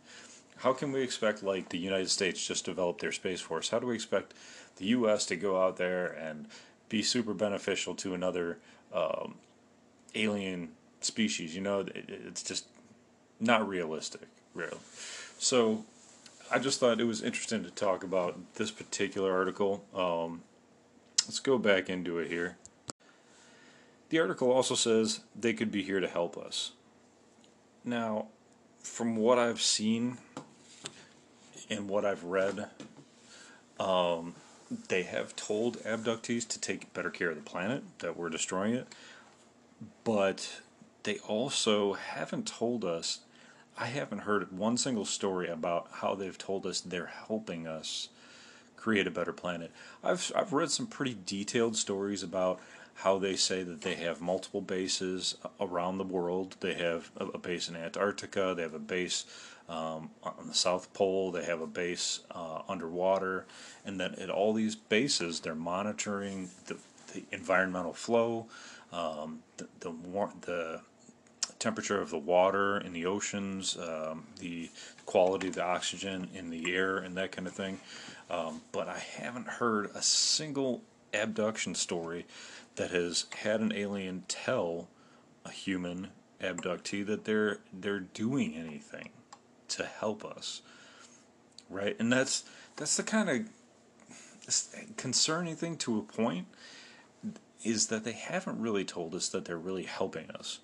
how 0.57 0.73
can 0.73 0.91
we 0.91 1.01
expect 1.01 1.43
like 1.43 1.69
the 1.69 1.77
United 1.77 2.09
States 2.09 2.45
just 2.45 2.65
develop 2.65 2.99
their 2.99 3.11
space 3.11 3.41
force? 3.41 3.69
How 3.69 3.79
do 3.79 3.87
we 3.87 3.95
expect 3.95 4.33
the 4.77 4.85
U.S. 4.85 5.25
to 5.27 5.35
go 5.35 5.61
out 5.61 5.77
there 5.77 6.07
and 6.07 6.47
be 6.89 7.01
super 7.01 7.33
beneficial 7.33 7.95
to 7.95 8.13
another 8.13 8.59
um, 8.93 9.35
alien 10.15 10.69
species? 11.01 11.55
You 11.55 11.61
know, 11.61 11.85
it's 11.93 12.43
just 12.43 12.67
not 13.39 13.67
realistic, 13.67 14.27
really. 14.53 14.77
So 15.37 15.85
I 16.51 16.59
just 16.59 16.79
thought 16.79 17.01
it 17.01 17.05
was 17.05 17.21
interesting 17.21 17.63
to 17.63 17.71
talk 17.71 18.03
about 18.03 18.37
this 18.55 18.71
particular 18.71 19.33
article. 19.33 19.83
Um, 19.93 20.43
let's 21.27 21.39
go 21.39 21.57
back 21.57 21.89
into 21.89 22.19
it 22.19 22.29
here. 22.29 22.57
The 24.09 24.19
article 24.19 24.51
also 24.51 24.75
says 24.75 25.21
they 25.35 25.53
could 25.53 25.71
be 25.71 25.83
here 25.83 25.99
to 25.99 26.07
help 26.07 26.37
us. 26.37 26.73
Now, 27.83 28.27
from 28.79 29.15
what 29.15 29.39
I've 29.39 29.61
seen 29.61 30.17
and 31.69 31.89
what 31.89 32.05
I've 32.05 32.23
read, 32.23 32.69
um, 33.79 34.35
they 34.87 35.03
have 35.03 35.35
told 35.35 35.77
abductees 35.79 36.47
to 36.49 36.59
take 36.59 36.93
better 36.93 37.09
care 37.09 37.29
of 37.29 37.35
the 37.35 37.41
planet, 37.41 37.83
that 37.99 38.17
we're 38.17 38.29
destroying 38.29 38.73
it. 38.73 38.87
But 40.03 40.61
they 41.03 41.17
also 41.19 41.93
haven't 41.93 42.47
told 42.47 42.85
us, 42.85 43.19
I 43.77 43.87
haven't 43.87 44.19
heard 44.19 44.51
one 44.51 44.77
single 44.77 45.05
story 45.05 45.49
about 45.49 45.87
how 45.91 46.15
they've 46.15 46.37
told 46.37 46.65
us 46.65 46.79
they're 46.79 47.11
helping 47.27 47.67
us 47.67 48.09
create 48.83 49.07
a 49.07 49.11
better 49.11 49.31
planet. 49.31 49.71
I've, 50.03 50.29
I've 50.35 50.51
read 50.51 50.69
some 50.69 50.87
pretty 50.87 51.15
detailed 51.25 51.77
stories 51.77 52.21
about 52.21 52.59
how 52.95 53.17
they 53.17 53.37
say 53.37 53.63
that 53.63 53.81
they 53.81 53.95
have 53.95 54.19
multiple 54.19 54.59
bases 54.59 55.37
around 55.57 55.97
the 55.97 56.03
world. 56.03 56.57
They 56.59 56.73
have 56.73 57.09
a, 57.15 57.27
a 57.27 57.37
base 57.37 57.69
in 57.69 57.77
Antarctica. 57.77 58.53
They 58.53 58.61
have 58.61 58.73
a 58.73 58.79
base 58.79 59.23
um, 59.69 60.09
on 60.21 60.47
the 60.47 60.53
South 60.53 60.93
Pole. 60.93 61.31
They 61.31 61.45
have 61.45 61.61
a 61.61 61.67
base 61.67 62.19
uh, 62.31 62.63
underwater, 62.67 63.45
and 63.85 63.97
then 64.01 64.15
at 64.15 64.29
all 64.29 64.51
these 64.51 64.75
bases, 64.75 65.39
they're 65.39 65.55
monitoring 65.55 66.49
the, 66.65 66.75
the 67.13 67.23
environmental 67.31 67.93
flow, 67.93 68.47
um, 68.91 69.39
the 69.55 69.67
the, 69.79 69.91
war- 69.91 70.33
the 70.41 70.81
temperature 71.63 72.01
of 72.01 72.09
the 72.09 72.17
water 72.17 72.77
in 72.77 72.91
the 72.91 73.05
oceans, 73.05 73.77
um, 73.77 74.25
the 74.39 74.69
quality 75.05 75.47
of 75.47 75.55
the 75.55 75.63
oxygen 75.63 76.27
in 76.33 76.49
the 76.49 76.75
air, 76.75 76.97
and 76.97 77.15
that 77.15 77.31
kind 77.31 77.47
of 77.47 77.53
thing. 77.53 77.79
Um, 78.29 78.61
but 78.71 78.89
I 78.89 78.99
haven't 78.99 79.47
heard 79.47 79.89
a 79.95 80.01
single 80.01 80.81
abduction 81.13 81.73
story 81.73 82.25
that 82.75 82.91
has 82.91 83.25
had 83.43 83.61
an 83.61 83.71
alien 83.71 84.25
tell 84.27 84.89
a 85.45 85.51
human 85.51 86.09
abductee 86.41 87.05
that 87.05 87.23
they're 87.23 87.59
they're 87.71 87.99
doing 87.99 88.55
anything 88.55 89.09
to 89.69 89.85
help 89.85 90.25
us, 90.25 90.61
right? 91.69 91.95
And 91.97 92.11
that's 92.11 92.43
that's 92.75 92.97
the 92.97 93.03
kind 93.03 93.29
of 93.29 94.95
concerning 94.97 95.55
thing 95.55 95.77
to 95.77 95.97
a 95.97 96.01
point 96.01 96.47
is 97.63 97.87
that 97.87 98.03
they 98.03 98.11
haven't 98.11 98.59
really 98.59 98.83
told 98.83 99.15
us 99.15 99.29
that 99.29 99.45
they're 99.45 99.57
really 99.57 99.83
helping 99.83 100.29
us. 100.31 100.59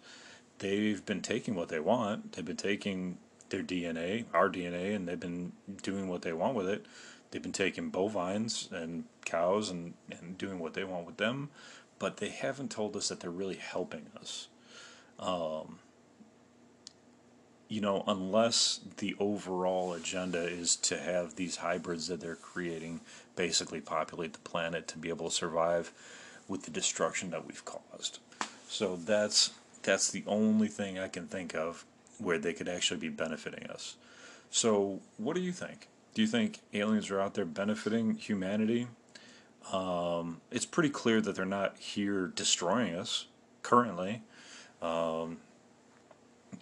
They've 0.59 1.05
been 1.05 1.21
taking 1.21 1.55
what 1.55 1.69
they 1.69 1.79
want. 1.79 2.33
They've 2.33 2.45
been 2.45 2.57
taking 2.57 3.17
their 3.49 3.63
DNA, 3.63 4.25
our 4.33 4.49
DNA, 4.49 4.95
and 4.95 5.07
they've 5.07 5.19
been 5.19 5.53
doing 5.81 6.07
what 6.07 6.21
they 6.21 6.33
want 6.33 6.55
with 6.55 6.67
it. 6.67 6.85
They've 7.31 7.41
been 7.41 7.51
taking 7.51 7.89
bovines 7.89 8.69
and 8.71 9.05
cows 9.25 9.69
and, 9.69 9.93
and 10.09 10.37
doing 10.37 10.59
what 10.59 10.73
they 10.73 10.83
want 10.83 11.05
with 11.05 11.17
them, 11.17 11.49
but 11.99 12.17
they 12.17 12.29
haven't 12.29 12.71
told 12.71 12.95
us 12.95 13.09
that 13.09 13.19
they're 13.19 13.29
really 13.29 13.55
helping 13.55 14.07
us. 14.19 14.47
Um, 15.19 15.79
you 17.67 17.81
know, 17.81 18.03
unless 18.07 18.79
the 18.97 19.15
overall 19.19 19.93
agenda 19.93 20.41
is 20.41 20.75
to 20.77 20.97
have 20.97 21.35
these 21.35 21.57
hybrids 21.57 22.07
that 22.07 22.19
they're 22.19 22.35
creating 22.35 23.01
basically 23.35 23.79
populate 23.79 24.33
the 24.33 24.39
planet 24.39 24.87
to 24.87 24.97
be 24.97 25.09
able 25.09 25.29
to 25.29 25.35
survive 25.35 25.91
with 26.47 26.63
the 26.63 26.71
destruction 26.71 27.29
that 27.29 27.45
we've 27.45 27.63
caused. 27.63 28.17
So 28.67 28.95
that's 28.95 29.51
that's 29.83 30.11
the 30.11 30.23
only 30.27 30.67
thing 30.67 30.99
I 30.99 31.07
can 31.07 31.27
think 31.27 31.55
of 31.55 31.85
where 32.17 32.37
they 32.37 32.53
could 32.53 32.67
actually 32.67 32.99
be 32.99 33.09
benefiting 33.09 33.69
us. 33.69 33.95
So, 34.51 34.99
what 35.17 35.35
do 35.35 35.41
you 35.41 35.51
think? 35.51 35.87
Do 36.13 36.21
you 36.21 36.27
think 36.27 36.59
aliens 36.73 37.09
are 37.11 37.21
out 37.21 37.35
there 37.35 37.45
benefiting 37.45 38.15
humanity? 38.15 38.87
Um, 39.71 40.41
it's 40.51 40.65
pretty 40.65 40.89
clear 40.89 41.21
that 41.21 41.35
they're 41.35 41.45
not 41.45 41.77
here 41.77 42.27
destroying 42.27 42.95
us 42.95 43.27
currently. 43.61 44.23
Um, 44.81 45.37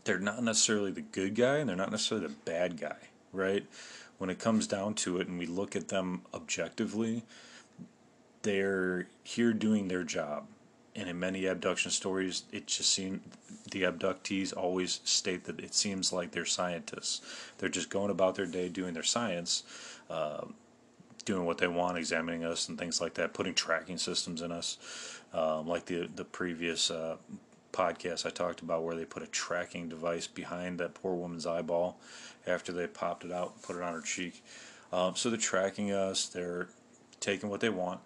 they're 0.04 0.20
not 0.20 0.44
necessarily 0.44 0.92
the 0.92 1.02
good 1.02 1.36
guy 1.36 1.58
and 1.58 1.70
they're 1.70 1.76
not 1.76 1.92
necessarily 1.92 2.28
the 2.28 2.34
bad 2.46 2.80
guy, 2.80 2.98
right? 3.32 3.66
When 4.18 4.30
it 4.30 4.40
comes 4.40 4.68
down 4.68 4.96
to 4.96 5.20
it 5.20 5.28
and 5.28 5.38
we 5.38 5.46
look 5.46 5.76
at 5.76 5.88
them 5.88 6.22
objectively, 6.34 7.24
they're 8.42 9.08
here 9.24 9.54
doing 9.54 9.88
their 9.88 10.04
job. 10.04 10.46
And 10.98 11.08
in 11.08 11.20
many 11.20 11.46
abduction 11.46 11.92
stories, 11.92 12.44
it 12.52 12.68
just 12.68 12.92
seems 12.92 13.22
the 13.72 13.84
abductees 13.84 14.56
always 14.56 15.00
state 15.04 15.44
that 15.46 15.60
it 15.60 15.74
seems 15.76 16.12
like 16.12 16.32
they're 16.32 16.46
scientists. 16.46 17.22
They're 17.58 17.70
just 17.70 17.90
going 17.90 18.10
about 18.10 18.36
their 18.36 18.46
day 18.48 18.68
doing 18.68 18.94
their 18.94 19.04
science, 19.04 19.64
uh, 20.10 20.46
doing 21.24 21.46
what 21.46 21.60
they 21.60 21.68
want, 21.68 21.98
examining 21.98 22.44
us 22.44 22.68
and 22.68 22.80
things 22.80 23.00
like 23.00 23.14
that, 23.16 23.34
putting 23.34 23.54
tracking 23.54 23.98
systems 23.98 24.42
in 24.42 24.52
us, 24.52 24.78
um, 25.34 25.68
like 25.68 25.86
the 25.86 26.10
the 26.16 26.26
previous 26.26 26.90
uh, 26.90 27.18
podcast 27.72 28.26
I 28.26 28.30
talked 28.32 28.62
about 28.62 28.84
where 28.84 28.96
they 28.96 29.06
put 29.06 29.22
a 29.22 29.28
tracking 29.28 29.88
device 29.90 30.26
behind 30.26 30.80
that 30.80 30.96
poor 30.96 31.14
woman's 31.14 31.46
eyeball 31.46 32.00
after 32.48 32.72
they 32.72 32.88
popped 32.88 33.24
it 33.24 33.32
out 33.32 33.52
and 33.54 33.62
put 33.62 33.76
it 33.76 33.84
on 33.84 33.94
her 33.94 34.02
cheek. 34.02 34.44
Um, 34.92 35.16
so 35.16 35.30
they're 35.30 35.38
tracking 35.38 35.92
us. 35.92 36.28
They're 36.28 36.70
taking 37.20 37.50
what 37.50 37.60
they 37.60 37.70
want, 37.70 38.00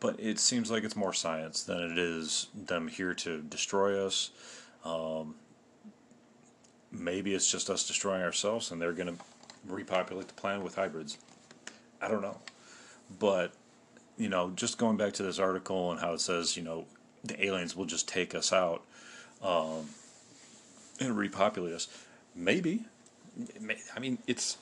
but 0.00 0.18
it 0.18 0.38
seems 0.38 0.70
like 0.70 0.84
it's 0.84 0.96
more 0.96 1.12
science 1.12 1.62
than 1.62 1.78
it 1.80 1.98
is 1.98 2.48
them 2.54 2.88
here 2.88 3.14
to 3.14 3.42
destroy 3.42 4.04
us. 4.04 4.30
Um, 4.84 5.34
maybe 6.90 7.34
it's 7.34 7.50
just 7.50 7.70
us 7.70 7.86
destroying 7.86 8.22
ourselves, 8.22 8.70
and 8.70 8.80
they're 8.80 8.92
going 8.92 9.16
to 9.16 9.24
repopulate 9.66 10.28
the 10.28 10.34
planet 10.34 10.62
with 10.62 10.74
hybrids. 10.74 11.18
I 12.00 12.08
don't 12.08 12.22
know, 12.22 12.38
but 13.18 13.52
you 14.16 14.28
know, 14.28 14.50
just 14.50 14.78
going 14.78 14.96
back 14.96 15.12
to 15.14 15.22
this 15.22 15.38
article 15.38 15.90
and 15.90 16.00
how 16.00 16.12
it 16.12 16.20
says, 16.20 16.56
you 16.56 16.62
know, 16.62 16.86
the 17.24 17.44
aliens 17.44 17.74
will 17.76 17.86
just 17.86 18.08
take 18.08 18.34
us 18.34 18.52
out 18.52 18.82
um, 19.42 19.88
and 21.00 21.16
repopulate 21.16 21.74
us. 21.74 21.88
Maybe. 22.34 22.84
I 23.96 23.98
mean, 24.00 24.18
it's 24.26 24.58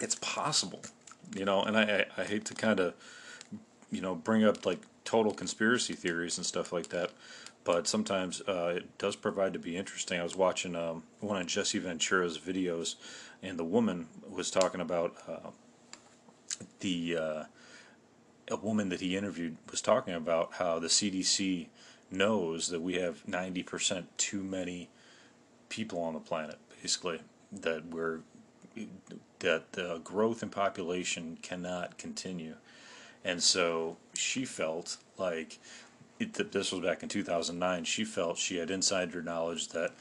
it's 0.00 0.16
possible, 0.16 0.82
you 1.34 1.44
know. 1.44 1.62
And 1.62 1.76
I 1.76 2.06
I, 2.16 2.22
I 2.22 2.24
hate 2.24 2.44
to 2.46 2.54
kind 2.54 2.78
of 2.78 2.94
you 3.90 4.00
know 4.00 4.14
bring 4.14 4.44
up 4.44 4.66
like 4.66 4.80
total 5.04 5.32
conspiracy 5.32 5.94
theories 5.94 6.36
and 6.36 6.46
stuff 6.46 6.72
like 6.72 6.88
that, 6.88 7.10
but 7.64 7.86
sometimes 7.86 8.42
uh, 8.48 8.74
it 8.76 8.98
does 8.98 9.16
provide 9.16 9.52
to 9.52 9.58
be 9.58 9.76
interesting. 9.76 10.20
I 10.20 10.22
was 10.22 10.36
watching 10.36 10.76
um, 10.76 11.04
one 11.20 11.40
of 11.40 11.46
Jesse 11.46 11.78
Ventura's 11.78 12.38
videos, 12.38 12.96
and 13.42 13.58
the 13.58 13.64
woman 13.64 14.08
was 14.28 14.50
talking 14.50 14.80
about 14.80 15.14
uh, 15.28 15.50
the 16.80 17.16
uh, 17.16 17.44
a 18.50 18.56
woman 18.56 18.88
that 18.88 19.00
he 19.00 19.16
interviewed 19.16 19.56
was 19.70 19.80
talking 19.80 20.14
about 20.14 20.54
how 20.54 20.78
the 20.78 20.88
CDC 20.88 21.68
knows 22.10 22.68
that 22.68 22.80
we 22.80 22.94
have 22.94 23.24
90% 23.26 24.04
too 24.16 24.42
many 24.42 24.88
people 25.68 26.00
on 26.00 26.14
the 26.14 26.20
planet, 26.20 26.56
basically, 26.82 27.20
that 27.52 27.86
we're 27.86 28.20
that 29.40 29.72
the 29.72 30.00
growth 30.04 30.42
in 30.42 30.50
population 30.50 31.38
cannot 31.42 31.98
continue. 31.98 32.54
And 33.28 33.42
so 33.42 33.98
she 34.14 34.46
felt 34.46 34.96
like 35.18 35.58
it, 36.18 36.32
this 36.50 36.72
was 36.72 36.80
back 36.80 37.02
in 37.02 37.10
2009. 37.10 37.84
She 37.84 38.02
felt 38.02 38.38
she 38.38 38.56
had 38.56 38.70
insider 38.70 39.20
knowledge 39.20 39.68
that 39.68 39.92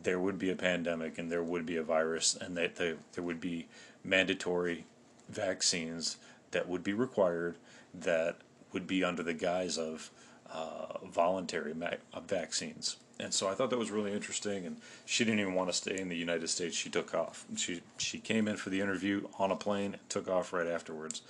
there 0.00 0.20
would 0.20 0.38
be 0.38 0.48
a 0.50 0.54
pandemic 0.54 1.18
and 1.18 1.28
there 1.28 1.42
would 1.42 1.66
be 1.66 1.76
a 1.76 1.82
virus 1.82 2.36
and 2.40 2.56
that 2.56 2.76
there 2.76 2.96
would 3.16 3.40
be 3.40 3.66
mandatory 4.04 4.84
vaccines 5.28 6.18
that 6.52 6.68
would 6.68 6.84
be 6.84 6.92
required 6.92 7.56
that 7.92 8.36
would 8.72 8.86
be 8.86 9.02
under 9.02 9.24
the 9.24 9.34
guise 9.34 9.76
of 9.76 10.12
uh, 10.48 11.04
voluntary 11.04 11.74
ma- 11.74 11.90
uh, 12.14 12.20
vaccines. 12.20 12.96
And 13.20 13.34
so 13.34 13.48
I 13.48 13.54
thought 13.54 13.70
that 13.70 13.78
was 13.78 13.90
really 13.90 14.12
interesting. 14.12 14.64
And 14.64 14.76
she 15.04 15.24
didn't 15.24 15.40
even 15.40 15.54
want 15.54 15.68
to 15.70 15.72
stay 15.72 15.98
in 15.98 16.08
the 16.08 16.16
United 16.16 16.48
States. 16.48 16.76
She 16.76 16.88
took 16.88 17.14
off. 17.14 17.44
She 17.56 17.80
she 17.98 18.18
came 18.18 18.46
in 18.48 18.56
for 18.56 18.70
the 18.70 18.80
interview 18.80 19.26
on 19.38 19.50
a 19.50 19.56
plane 19.56 19.94
and 19.94 20.08
took 20.08 20.28
off 20.28 20.52
right 20.52 20.66
afterwards. 20.66 21.22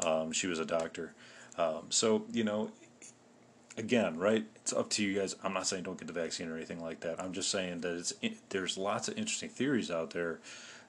Um, 0.00 0.32
she 0.32 0.46
was 0.46 0.58
a 0.58 0.64
doctor. 0.64 1.12
Um, 1.58 1.84
so 1.90 2.24
you 2.32 2.44
know, 2.44 2.70
again, 3.76 4.16
right? 4.18 4.44
It's 4.56 4.72
up 4.72 4.88
to 4.90 5.04
you 5.04 5.18
guys. 5.18 5.36
I'm 5.44 5.52
not 5.52 5.66
saying 5.66 5.82
don't 5.82 5.98
get 5.98 6.06
the 6.06 6.14
vaccine 6.14 6.48
or 6.48 6.56
anything 6.56 6.82
like 6.82 7.00
that. 7.00 7.20
I'm 7.20 7.32
just 7.32 7.50
saying 7.50 7.80
that 7.80 7.94
it's 7.96 8.14
there's 8.48 8.78
lots 8.78 9.08
of 9.08 9.18
interesting 9.18 9.50
theories 9.50 9.90
out 9.90 10.10
there 10.10 10.40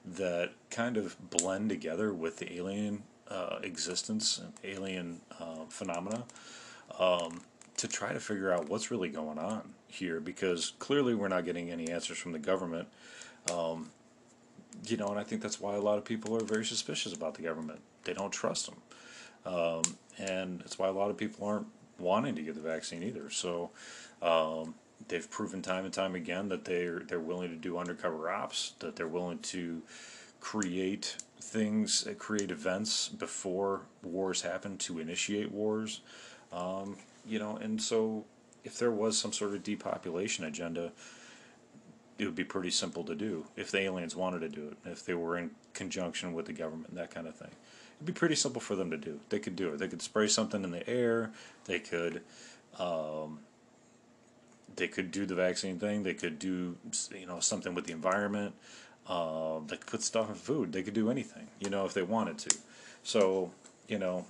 that 0.04 0.52
kind 0.70 0.96
of 0.96 1.16
blend 1.30 1.68
together 1.68 2.14
with 2.14 2.38
the 2.38 2.54
alien 2.54 3.02
uh, 3.28 3.58
existence 3.62 4.38
and 4.38 4.52
alien 4.64 5.20
uh, 5.40 5.64
phenomena 5.68 6.24
um, 6.98 7.42
to 7.76 7.88
try 7.88 8.12
to 8.12 8.20
figure 8.20 8.52
out 8.52 8.68
what's 8.68 8.90
really 8.90 9.08
going 9.08 9.38
on 9.38 9.74
here 9.88 10.20
because 10.20 10.72
clearly 10.78 11.14
we're 11.14 11.28
not 11.28 11.44
getting 11.44 11.70
any 11.70 11.90
answers 11.90 12.18
from 12.18 12.32
the 12.32 12.38
government. 12.38 12.88
Um, 13.52 13.90
you 14.86 14.96
know, 14.96 15.08
and 15.08 15.18
I 15.18 15.22
think 15.22 15.42
that's 15.42 15.60
why 15.60 15.74
a 15.74 15.80
lot 15.80 15.98
of 15.98 16.04
people 16.04 16.36
are 16.36 16.44
very 16.44 16.64
suspicious 16.64 17.12
about 17.12 17.34
the 17.34 17.42
government. 17.42 17.80
They 18.04 18.12
don't 18.12 18.32
trust 18.32 18.66
them. 18.66 18.76
Um, 19.44 19.82
and 20.18 20.60
it's 20.62 20.78
why 20.78 20.88
a 20.88 20.92
lot 20.92 21.10
of 21.10 21.16
people 21.16 21.46
aren't 21.46 21.66
wanting 21.98 22.34
to 22.34 22.42
get 22.42 22.54
the 22.54 22.60
vaccine 22.60 23.02
either. 23.02 23.30
So 23.30 23.70
um, 24.22 24.74
they've 25.08 25.30
proven 25.30 25.62
time 25.62 25.84
and 25.84 25.94
time 25.94 26.14
again 26.14 26.48
that 26.48 26.64
they're 26.64 27.00
they're 27.00 27.20
willing 27.20 27.50
to 27.50 27.56
do 27.56 27.78
undercover 27.78 28.30
ops, 28.30 28.72
that 28.80 28.96
they're 28.96 29.08
willing 29.08 29.38
to 29.38 29.82
create 30.40 31.16
things, 31.40 32.06
uh, 32.06 32.14
create 32.14 32.50
events 32.50 33.08
before 33.08 33.82
wars 34.02 34.42
happen 34.42 34.76
to 34.78 34.98
initiate 34.98 35.52
wars. 35.52 36.00
Um, 36.52 36.96
you 37.26 37.38
know, 37.38 37.56
and 37.56 37.80
so 37.80 38.24
if 38.64 38.78
there 38.78 38.90
was 38.90 39.16
some 39.18 39.32
sort 39.32 39.54
of 39.54 39.62
depopulation 39.62 40.44
agenda, 40.44 40.92
it 42.18 42.24
would 42.24 42.34
be 42.34 42.44
pretty 42.44 42.70
simple 42.70 43.04
to 43.04 43.14
do 43.14 43.46
if 43.56 43.70
the 43.70 43.80
aliens 43.80 44.16
wanted 44.16 44.40
to 44.40 44.48
do 44.48 44.68
it, 44.68 44.76
if 44.90 45.04
they 45.04 45.14
were 45.14 45.36
in 45.36 45.50
conjunction 45.74 46.32
with 46.32 46.46
the 46.46 46.52
government, 46.52 46.94
that 46.94 47.10
kind 47.10 47.26
of 47.26 47.34
thing. 47.34 47.50
It'd 47.96 48.06
be 48.06 48.12
pretty 48.12 48.34
simple 48.34 48.60
for 48.60 48.74
them 48.74 48.90
to 48.90 48.96
do. 48.96 49.20
They 49.28 49.38
could 49.38 49.56
do 49.56 49.68
it. 49.68 49.78
They 49.78 49.88
could 49.88 50.02
spray 50.02 50.28
something 50.28 50.64
in 50.64 50.70
the 50.70 50.88
air. 50.88 51.30
They 51.64 51.78
could, 51.78 52.22
um, 52.78 53.40
they 54.74 54.88
could 54.88 55.10
do 55.10 55.24
the 55.24 55.34
vaccine 55.34 55.78
thing. 55.78 56.02
They 56.02 56.14
could 56.14 56.38
do, 56.38 56.76
you 57.18 57.26
know, 57.26 57.40
something 57.40 57.74
with 57.74 57.86
the 57.86 57.92
environment. 57.92 58.54
Uh, 59.06 59.60
they 59.66 59.76
could 59.76 59.86
put 59.86 60.02
stuff 60.02 60.28
in 60.28 60.34
food. 60.34 60.72
They 60.72 60.82
could 60.82 60.94
do 60.94 61.10
anything, 61.10 61.46
you 61.60 61.70
know, 61.70 61.86
if 61.86 61.94
they 61.94 62.02
wanted 62.02 62.38
to. 62.38 62.56
So, 63.02 63.52
you 63.88 63.98
know, 63.98 64.26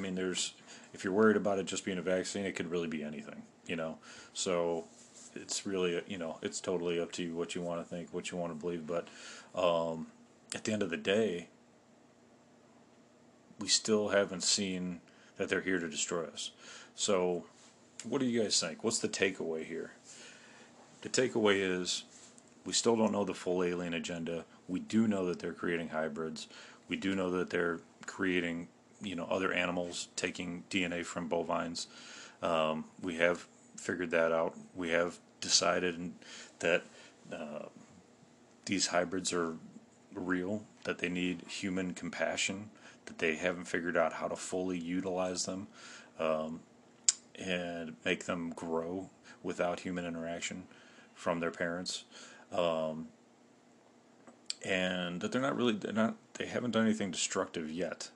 mean, 0.00 0.14
there's 0.14 0.54
if 0.92 1.04
you're 1.04 1.12
worried 1.12 1.36
about 1.36 1.58
it 1.58 1.66
just 1.66 1.84
being 1.84 1.98
a 1.98 2.02
vaccine, 2.02 2.44
it 2.44 2.56
could 2.56 2.70
really 2.70 2.88
be 2.88 3.02
anything, 3.02 3.42
you 3.66 3.76
know. 3.76 3.98
So 4.32 4.86
it's 5.34 5.66
really, 5.66 6.02
you 6.08 6.18
know, 6.18 6.38
it's 6.42 6.60
totally 6.60 7.00
up 7.00 7.12
to 7.12 7.22
you 7.22 7.34
what 7.34 7.54
you 7.54 7.62
want 7.62 7.80
to 7.80 7.88
think, 7.88 8.12
what 8.12 8.30
you 8.30 8.38
want 8.38 8.52
to 8.52 8.58
believe. 8.58 8.86
But 8.86 9.08
um, 9.54 10.08
at 10.54 10.64
the 10.64 10.72
end 10.72 10.82
of 10.82 10.90
the 10.90 10.96
day, 10.96 11.48
we 13.60 13.68
still 13.68 14.08
haven't 14.08 14.42
seen 14.42 15.00
that 15.36 15.48
they're 15.48 15.60
here 15.60 15.78
to 15.78 15.88
destroy 15.88 16.24
us. 16.24 16.50
So, 16.94 17.44
what 18.04 18.20
do 18.20 18.26
you 18.26 18.42
guys 18.42 18.58
think? 18.58 18.82
What's 18.82 18.98
the 18.98 19.08
takeaway 19.08 19.64
here? 19.64 19.92
The 21.02 21.08
takeaway 21.08 21.60
is 21.60 22.04
we 22.64 22.72
still 22.72 22.96
don't 22.96 23.12
know 23.12 23.24
the 23.24 23.34
full 23.34 23.62
alien 23.62 23.94
agenda. 23.94 24.44
We 24.68 24.80
do 24.80 25.06
know 25.06 25.26
that 25.26 25.38
they're 25.38 25.52
creating 25.52 25.90
hybrids. 25.90 26.46
We 26.88 26.96
do 26.96 27.14
know 27.14 27.30
that 27.30 27.50
they're 27.50 27.80
creating, 28.06 28.68
you 29.02 29.14
know, 29.14 29.26
other 29.30 29.52
animals, 29.52 30.08
taking 30.16 30.64
DNA 30.70 31.04
from 31.04 31.28
bovines. 31.28 31.86
Um, 32.42 32.84
we 33.02 33.16
have 33.16 33.46
figured 33.76 34.10
that 34.10 34.32
out. 34.32 34.54
We 34.74 34.90
have 34.90 35.18
decided 35.40 36.12
that 36.58 36.84
uh, 37.32 37.66
these 38.66 38.88
hybrids 38.88 39.32
are 39.32 39.56
real, 40.14 40.62
that 40.84 40.98
they 40.98 41.08
need 41.08 41.42
human 41.48 41.94
compassion, 41.94 42.70
that 43.06 43.18
they 43.18 43.36
haven't 43.36 43.64
figured 43.64 43.96
out 43.96 44.14
how 44.14 44.28
to 44.28 44.36
fully 44.36 44.78
utilize 44.78 45.46
them 45.46 45.66
um, 46.18 46.60
and 47.38 47.96
make 48.04 48.24
them 48.24 48.52
grow 48.54 49.08
without 49.42 49.80
human 49.80 50.04
interaction 50.04 50.64
from 51.14 51.40
their 51.40 51.50
parents. 51.50 52.04
Um, 52.52 53.08
and 54.62 55.20
that 55.20 55.32
they're 55.32 55.40
not 55.40 55.56
really 55.56 55.72
they're 55.72 55.92
not 55.92 56.16
they 56.34 56.46
haven't 56.46 56.72
done 56.72 56.84
anything 56.84 57.10
destructive 57.10 57.70
yet. 57.70 58.10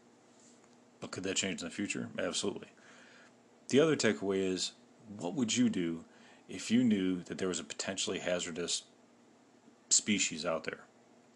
But 1.01 1.11
could 1.11 1.25
that 1.25 1.37
change 1.37 1.61
in 1.61 1.69
the 1.69 1.75
future? 1.75 2.09
Absolutely. 2.19 2.69
The 3.69 3.81
other 3.81 3.97
takeaway 3.97 4.39
is 4.39 4.73
what 5.19 5.35
would 5.35 5.57
you 5.57 5.69
do 5.69 6.05
if 6.49 6.71
you 6.71 6.85
knew 6.85 7.23
that 7.23 7.39
there 7.39 7.49
was 7.49 7.61
a 7.61 7.65
potentially 7.65 8.19
hazardous 8.19 8.85
species 9.89 10.45
out 10.45 10.65
there 10.65 10.81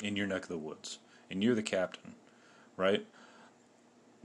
in 0.02 0.16
your 0.16 0.26
neck 0.26 0.44
of 0.44 0.48
the 0.48 0.58
woods 0.58 0.98
and 1.30 1.42
you're 1.42 1.54
the 1.54 1.62
captain, 1.62 2.14
right? 2.76 3.06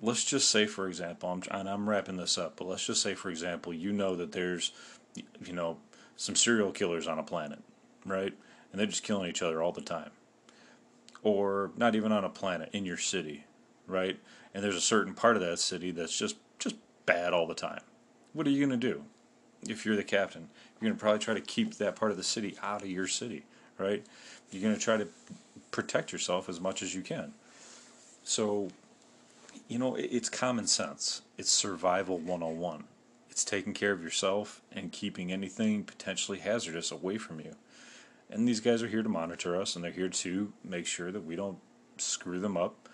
Let's 0.01 0.23
just 0.23 0.49
say, 0.49 0.65
for 0.65 0.87
example, 0.87 1.29
I'm, 1.29 1.43
and 1.51 1.69
I'm 1.69 1.89
wrapping 1.89 2.17
this 2.17 2.37
up, 2.37 2.57
but 2.57 2.67
let's 2.67 2.85
just 2.85 3.01
say, 3.01 3.13
for 3.13 3.29
example, 3.29 3.73
you 3.73 3.93
know 3.93 4.15
that 4.15 4.31
there's, 4.31 4.71
you 5.15 5.53
know, 5.53 5.77
some 6.15 6.35
serial 6.35 6.71
killers 6.71 7.07
on 7.07 7.19
a 7.19 7.23
planet, 7.23 7.59
right? 8.05 8.33
And 8.71 8.79
they're 8.79 8.87
just 8.87 9.03
killing 9.03 9.29
each 9.29 9.41
other 9.41 9.61
all 9.61 9.71
the 9.71 9.81
time. 9.81 10.11
Or 11.21 11.71
not 11.77 11.95
even 11.95 12.11
on 12.11 12.25
a 12.25 12.29
planet, 12.29 12.69
in 12.73 12.85
your 12.85 12.97
city, 12.97 13.45
right? 13.87 14.19
And 14.53 14.63
there's 14.63 14.75
a 14.75 14.81
certain 14.81 15.13
part 15.13 15.35
of 15.35 15.41
that 15.41 15.59
city 15.59 15.91
that's 15.91 16.17
just, 16.17 16.35
just 16.59 16.75
bad 17.05 17.33
all 17.33 17.47
the 17.47 17.55
time. 17.55 17.81
What 18.33 18.47
are 18.47 18.51
you 18.51 18.65
going 18.65 18.79
to 18.79 18.87
do? 18.87 19.03
if 19.69 19.85
you're 19.85 19.95
the 19.95 20.03
captain. 20.03 20.49
You're 20.79 20.89
going 20.89 20.97
to 20.97 20.99
probably 20.99 21.19
try 21.19 21.33
to 21.33 21.41
keep 21.41 21.75
that 21.75 21.95
part 21.95 22.11
of 22.11 22.17
the 22.17 22.23
city 22.23 22.57
out 22.61 22.81
of 22.81 22.89
your 22.89 23.07
city, 23.07 23.43
right? 23.77 24.03
You're 24.51 24.61
going 24.61 24.75
to 24.75 24.79
try 24.79 24.97
to 24.97 25.07
protect 25.71 26.11
yourself 26.11 26.49
as 26.49 26.59
much 26.59 26.81
as 26.81 26.93
you 26.93 27.01
can. 27.01 27.33
So, 28.23 28.69
you 29.67 29.79
know, 29.79 29.95
it's 29.95 30.29
common 30.29 30.67
sense. 30.67 31.21
It's 31.37 31.51
survival 31.51 32.17
101. 32.17 32.85
It's 33.29 33.43
taking 33.43 33.73
care 33.73 33.91
of 33.91 34.03
yourself 34.03 34.61
and 34.71 34.91
keeping 34.91 35.31
anything 35.31 35.83
potentially 35.83 36.39
hazardous 36.39 36.91
away 36.91 37.17
from 37.17 37.39
you. 37.39 37.55
And 38.29 38.47
these 38.47 38.59
guys 38.59 38.81
are 38.83 38.87
here 38.87 39.03
to 39.03 39.09
monitor 39.09 39.59
us 39.59 39.75
and 39.75 39.83
they're 39.83 39.91
here 39.91 40.09
to 40.09 40.53
make 40.63 40.85
sure 40.85 41.11
that 41.11 41.25
we 41.25 41.35
don't 41.35 41.57
screw 41.97 42.39
them 42.39 42.57
up. 42.57 42.89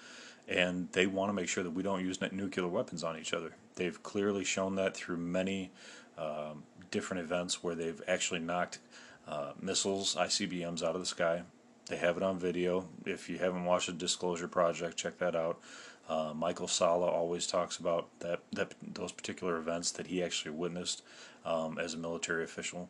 And 0.50 0.92
they 0.94 1.06
want 1.06 1.30
to 1.30 1.34
make 1.34 1.48
sure 1.48 1.64
that 1.64 1.72
we 1.72 1.84
don't 1.84 2.04
use 2.04 2.20
nuclear 2.32 2.68
weapons 2.68 3.04
on 3.04 3.18
each 3.18 3.34
other. 3.34 3.56
They've 3.76 4.02
clearly 4.02 4.44
shown 4.44 4.76
that 4.76 4.98
through 4.98 5.18
many 5.18 5.72
um, 6.18 6.64
different 6.90 7.24
events 7.24 7.64
where 7.64 7.76
they've 7.76 8.02
actually 8.08 8.40
knocked 8.40 8.80
uh, 9.28 9.52
missiles, 9.62 10.16
ICBMs 10.16 10.84
out 10.84 10.96
of 10.96 11.02
the 11.02 11.06
sky. 11.06 11.44
They 11.88 11.98
have 11.98 12.18
it 12.18 12.24
on 12.24 12.40
video. 12.40 12.88
If 13.06 13.30
you 13.30 13.38
haven't 13.38 13.66
watched 13.66 13.88
the 13.88 13.94
Disclosure 13.94 14.48
Project, 14.48 14.98
check 14.98 15.20
that 15.20 15.36
out. 15.36 15.60
Uh, 16.08 16.34
Michael 16.36 16.68
Salla 16.68 17.08
always 17.08 17.46
talks 17.46 17.78
about 17.78 18.08
that, 18.20 18.40
that 18.52 18.74
those 18.82 19.12
particular 19.12 19.58
events 19.58 19.92
that 19.92 20.08
he 20.08 20.24
actually 20.24 20.52
witnessed 20.52 21.04
um, 21.46 21.78
as 21.78 21.94
a 21.94 21.98
military 21.98 22.44
official. 22.44 22.90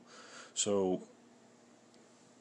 So 0.53 1.03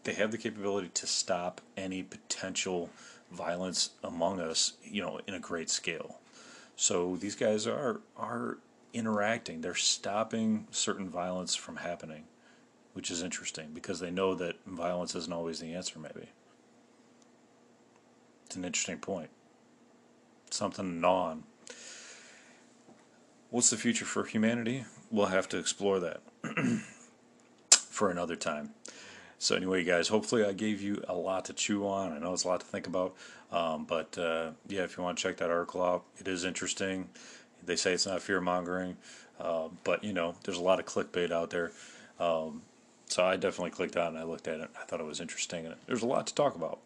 they 0.09 0.14
have 0.14 0.31
the 0.31 0.38
capability 0.38 0.88
to 0.88 1.07
stop 1.07 1.61
any 1.77 2.03
potential 2.03 2.88
violence 3.31 3.90
among 4.03 4.40
us, 4.40 4.73
you 4.83 5.03
know, 5.03 5.21
in 5.27 5.35
a 5.35 5.38
great 5.38 5.68
scale. 5.68 6.16
So 6.77 7.16
these 7.16 7.37
guys 7.37 7.66
are 7.66 8.01
are 8.16 8.57
interacting. 8.94 9.61
They're 9.61 9.75
stopping 9.75 10.66
certain 10.71 11.11
violence 11.11 11.55
from 11.55 11.77
happening, 11.77 12.25
which 12.94 13.11
is 13.11 13.23
interesting 13.23 13.73
because 13.75 14.01
they 14.01 14.11
know 14.11 14.35
that 14.37 14.57
violence 14.66 15.14
isn't 15.14 15.33
always 15.33 15.61
the 15.61 15.75
answer, 15.75 15.99
maybe. 15.99 16.31
It's 18.47 18.57
an 18.57 18.64
interesting 18.64 18.97
point. 18.97 19.29
Something 20.49 21.03
to. 21.03 21.44
What's 23.51 23.68
the 23.68 23.77
future 23.77 24.07
for 24.07 24.25
humanity? 24.25 24.87
We'll 25.11 25.27
have 25.27 25.51
to 25.51 25.59
explore 25.59 26.01
that 26.01 26.23
for 27.71 28.11
another 28.11 28.37
time. 28.37 28.71
So 29.40 29.55
anyway, 29.55 29.85
guys, 29.85 30.09
hopefully 30.09 30.44
I 30.44 30.53
gave 30.53 30.83
you 30.83 31.03
a 31.07 31.14
lot 31.14 31.44
to 31.44 31.53
chew 31.53 31.87
on. 31.87 32.12
I 32.12 32.18
know 32.18 32.33
it's 32.33 32.42
a 32.42 32.48
lot 32.48 32.61
to 32.61 32.66
think 32.66 32.88
about, 32.88 33.14
um, 33.53 33.85
but 33.85 34.18
uh, 34.18 34.51
yeah, 34.66 34.83
if 34.83 34.96
you 34.96 35.05
want 35.05 35.16
to 35.16 35.22
check 35.22 35.37
that 35.37 35.48
article 35.48 35.83
out, 35.83 36.05
it 36.18 36.27
is 36.27 36.44
interesting. 36.44 37.09
They 37.64 37.77
say 37.77 37.92
it's 37.92 38.07
not 38.07 38.20
fear 38.20 38.40
mongering, 38.40 38.96
uh, 39.38 39.68
but 39.85 40.03
you 40.03 40.12
know, 40.12 40.35
there's 40.42 40.59
a 40.59 40.62
lot 40.62 40.81
of 40.81 40.87
clickbait 40.87 41.31
out 41.31 41.51
there. 41.51 41.70
Um, 42.18 42.62
so 43.07 43.24
I 43.24 43.37
definitely 43.37 43.70
clicked 43.70 43.96
on 43.96 44.09
and 44.09 44.18
I 44.18 44.24
looked 44.24 44.48
at 44.48 44.59
it. 44.59 44.70
I 44.79 44.85
thought 44.85 45.01
it 45.01 45.07
was 45.07 45.20
interesting, 45.20 45.66
and 45.66 45.77
there's 45.87 46.03
a 46.03 46.07
lot 46.07 46.27
to 46.27 46.35
talk 46.35 46.57
about. 46.57 46.81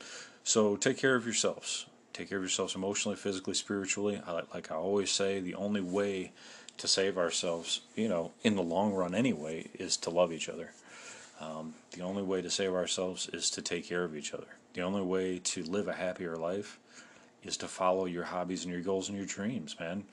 So 0.45 0.77
take 0.77 0.99
care 0.99 1.15
of 1.15 1.25
yourselves. 1.25 1.87
Take 2.13 2.29
care 2.29 2.39
of 2.39 2.45
yourselves 2.45 2.75
emotionally, 2.75 3.17
physically, 3.17 3.55
spiritually. 3.55 4.21
I, 4.27 4.43
like 4.53 4.71
I 4.71 4.75
always 4.75 5.11
say, 5.11 5.41
the 5.41 5.55
only 5.55 5.81
way 5.81 6.33
to 6.77 6.87
save 6.87 7.17
ourselves, 7.17 7.81
you 7.97 8.09
know, 8.09 8.33
in 8.43 8.57
the 8.57 8.63
long 8.63 8.93
run 8.93 9.15
anyway, 9.15 9.69
is 9.75 9.97
to 9.99 10.11
love 10.11 10.33
each 10.33 10.51
other. 10.51 10.73
Um, 11.43 11.75
the 11.91 12.03
only 12.03 12.23
way 12.23 12.41
to 12.41 12.51
save 12.51 12.73
ourselves 12.73 13.29
is 13.33 13.51
to 13.51 13.63
take 13.63 13.87
care 13.87 14.05
of 14.05 14.15
each 14.17 14.33
other. 14.33 14.47
The 14.75 14.83
only 14.83 15.03
way 15.03 15.39
to 15.39 15.63
live 15.65 15.89
a 15.89 15.93
happier 15.93 16.37
life 16.37 16.79
is 17.43 17.57
to 17.59 17.69
follow 17.69 18.07
your 18.07 18.25
hobbies 18.25 18.65
and 18.65 18.73
your 18.73 18.83
goals 18.83 19.09
and 19.09 19.19
your 19.19 19.27
dreams, 19.27 19.77
man 19.81 20.05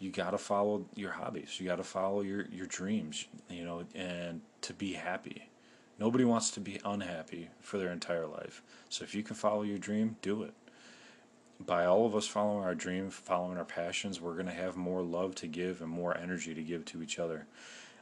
you 0.00 0.10
got 0.10 0.30
to 0.30 0.38
follow 0.38 0.86
your 0.96 1.12
hobbies. 1.12 1.60
You 1.60 1.66
got 1.66 1.76
to 1.76 1.84
follow 1.84 2.22
your, 2.22 2.46
your 2.50 2.66
dreams, 2.66 3.26
you 3.48 3.64
know, 3.64 3.84
and 3.94 4.40
to 4.62 4.72
be 4.72 4.94
happy. 4.94 5.48
Nobody 5.98 6.24
wants 6.24 6.50
to 6.52 6.60
be 6.60 6.80
unhappy 6.84 7.50
for 7.60 7.76
their 7.76 7.92
entire 7.92 8.26
life. 8.26 8.62
So 8.88 9.04
if 9.04 9.14
you 9.14 9.22
can 9.22 9.36
follow 9.36 9.62
your 9.62 9.76
dream, 9.76 10.16
do 10.22 10.42
it. 10.42 10.54
By 11.64 11.84
all 11.84 12.06
of 12.06 12.16
us 12.16 12.26
following 12.26 12.64
our 12.64 12.74
dream, 12.74 13.10
following 13.10 13.58
our 13.58 13.66
passions, 13.66 14.18
we're 14.18 14.32
going 14.32 14.46
to 14.46 14.52
have 14.52 14.78
more 14.78 15.02
love 15.02 15.34
to 15.36 15.46
give 15.46 15.82
and 15.82 15.90
more 15.90 16.16
energy 16.16 16.54
to 16.54 16.62
give 16.62 16.86
to 16.86 17.02
each 17.02 17.18
other 17.18 17.46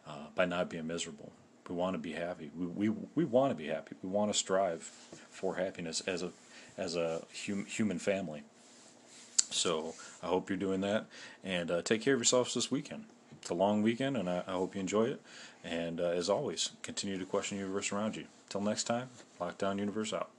uh, 0.07 0.27
by 0.37 0.45
not 0.45 0.71
being 0.71 0.87
miserable. 0.87 1.33
We 1.68 1.74
want 1.74 1.94
to 1.94 1.98
be 1.98 2.12
happy. 2.12 2.50
We, 2.57 2.88
we, 2.88 2.96
we 3.14 3.24
want 3.24 3.50
to 3.50 3.54
be 3.54 3.68
happy. 3.68 3.96
We 4.02 4.09
want 4.09 4.33
to 4.33 4.38
strive 4.38 4.83
for 5.31 5.57
happiness 5.57 6.02
as 6.07 6.22
a, 6.22 6.31
as 6.76 6.96
a 6.96 7.22
hum, 7.46 7.66
human 7.66 7.98
family. 7.98 8.42
So 9.50 9.94
I 10.22 10.26
hope 10.26 10.50
you're 10.50 10.59
doing 10.59 10.83
that, 10.83 11.07
and 11.42 11.70
uh, 11.70 11.83
take 11.83 12.02
care 12.02 12.14
of 12.14 12.20
yourselves 12.20 12.52
this 12.54 12.70
weekend. 12.70 13.04
It's 13.40 13.50
a 13.50 13.54
long 13.54 13.83
weekend, 13.83 14.16
and 14.16 14.28
I, 14.28 14.42
I 14.46 14.52
hope 14.52 14.74
you 14.74 14.81
enjoy 14.81 15.04
it. 15.04 15.22
And 15.64 16.00
uh, 16.00 16.09
as 16.09 16.28
always, 16.28 16.70
continue 16.83 17.18
to 17.18 17.24
question 17.24 17.57
the 17.57 17.62
universe 17.62 17.92
around 17.92 18.16
you. 18.16 18.24
Till 18.48 18.61
next 18.61 18.85
time, 18.85 19.09
Lockdown 19.40 19.78
Universe 19.78 20.12
out. 20.12 20.31